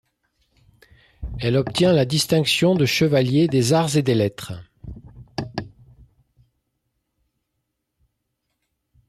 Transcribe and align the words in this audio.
Elle 1.39 1.55
obtient 1.57 1.93
la 1.93 2.05
distinction 2.05 2.73
de 2.73 2.87
chevalier 2.87 3.47
des 3.47 3.71
Arts 3.71 3.97
et 3.97 4.01
des 4.01 4.15
Lettres. 4.15 4.53